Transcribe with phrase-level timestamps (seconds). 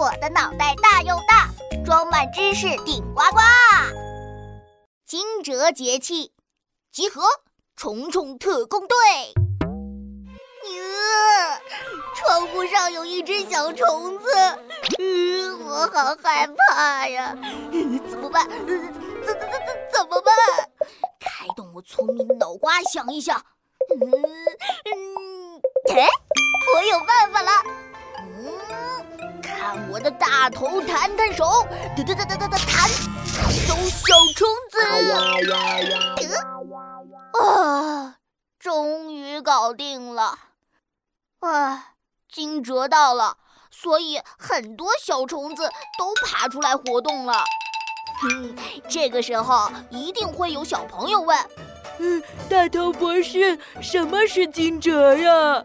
[0.00, 1.50] 我的脑袋大又大，
[1.84, 3.38] 装满知识顶呱呱。
[5.04, 6.32] 惊蛰节气，
[6.90, 7.20] 集合，
[7.76, 8.96] 虫虫特工队。
[10.64, 11.60] 呃，
[12.14, 17.36] 窗户上有一只小虫子，呃，我好害怕呀！
[18.08, 18.48] 怎么办？
[18.48, 20.34] 怎怎怎怎怎么办？
[21.20, 23.36] 开动我聪明脑瓜想一想。
[23.90, 25.60] 嗯嗯，
[25.94, 26.08] 哎，
[26.74, 27.50] 我有办法了！
[29.60, 31.44] 看我的大头弹弹手，
[31.94, 32.88] 弹弹弹弹弹弹弹
[33.68, 34.78] 走小虫子！
[36.26, 38.16] 得啊，
[38.58, 40.38] 终于搞定了！
[41.40, 41.88] 啊，
[42.32, 43.36] 惊蛰到了，
[43.70, 47.44] 所以很多小虫子都爬出来活动了。
[48.32, 48.56] 嗯，
[48.88, 51.38] 这个时候一定会有小朋友问。
[51.98, 55.62] 嗯，大头博士，什么是惊蛰呀？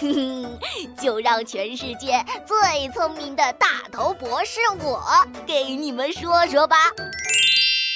[0.00, 5.02] 哼哼，就让全世界最聪明的大头博士我
[5.46, 6.76] 给你们说说吧。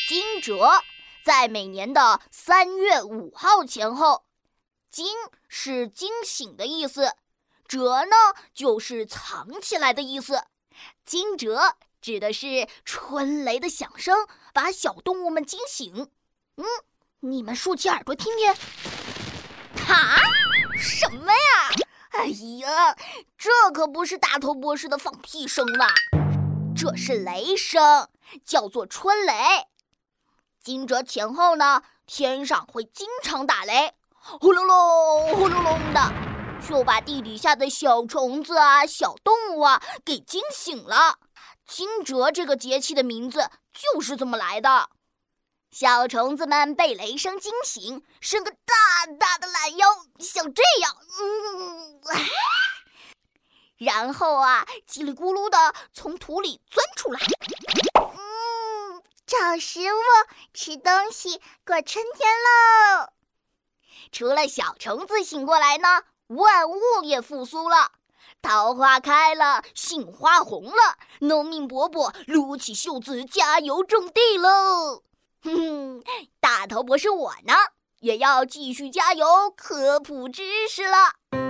[0.09, 0.59] 惊蛰
[1.25, 4.25] 在每年的三月五号前后，
[4.91, 5.06] 惊
[5.48, 7.14] 是惊醒的意思，
[7.69, 8.16] 蛰呢
[8.53, 10.44] 就是藏起来的意思。
[11.05, 16.09] 惊蛰指的是春雷的响声把小动物们惊醒。
[16.56, 16.64] 嗯。
[17.25, 18.53] 你们竖起耳朵听听，
[19.87, 20.19] 哈？
[20.77, 21.39] 什么呀？
[22.11, 22.27] 哎
[22.59, 22.97] 呀，
[23.37, 25.87] 这可不是大头博士的放屁声了，
[26.77, 28.09] 这是雷声，
[28.45, 29.33] 叫做春雷。
[30.62, 36.12] 惊蛰前后呢，天上会经常打雷，轰隆隆，轰隆隆的，
[36.67, 41.19] 就把地底下的小虫子啊、小动物啊给惊醒了。
[41.67, 44.91] 惊蛰这个节气的名字就是这么来的。
[45.70, 50.97] 小虫子们被雷声惊醒，伸个大大的懒腰，像这样，
[53.84, 57.19] 然后啊，叽里咕噜的从土里钻出来，
[57.98, 59.98] 嗯，找食物，
[60.55, 63.08] 吃东西，过春天喽。
[64.12, 67.91] 除了小虫子醒过来呢，万物也复苏了，
[68.41, 75.03] 桃花开了，杏花红了，农民伯伯撸起袖子加油种地喽。
[75.42, 76.04] 哼哼，
[76.38, 77.54] 大头博士我呢，
[77.98, 81.41] 也要继续加油科普知识了。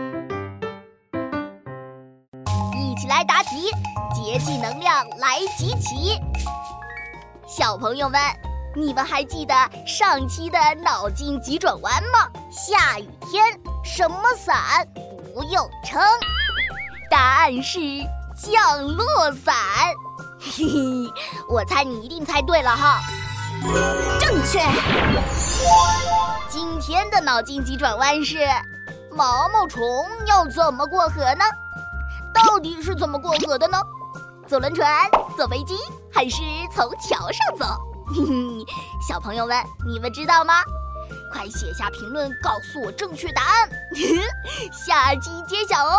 [3.03, 3.69] 起来答题，
[4.15, 6.21] 节气能量来集齐。
[7.49, 8.21] 小朋友们，
[8.77, 9.53] 你们还记得
[9.85, 12.31] 上期的脑筋急转弯吗？
[12.53, 13.45] 下雨天
[13.83, 14.87] 什么伞
[15.35, 16.01] 不用撑？
[17.11, 17.81] 答案是
[18.37, 19.53] 降落伞。
[20.41, 21.13] 嘿嘿，
[21.49, 23.01] 我猜你一定猜对了哈。
[24.21, 24.61] 正确。
[26.49, 28.47] 今天的脑筋急转弯是：
[29.11, 29.83] 毛毛虫
[30.25, 31.45] 要怎么过河呢？
[32.35, 33.79] 到底是怎么过河的呢？
[34.49, 35.77] 坐轮船、坐飞机，
[36.13, 36.43] 还是
[36.75, 37.65] 从桥上走？
[38.09, 38.67] 嘿嘿，
[39.07, 39.57] 小朋友们，
[39.87, 40.55] 你们知道吗？
[41.33, 43.71] 快写下评论告诉我正确答案，
[44.73, 45.99] 下期揭晓哦。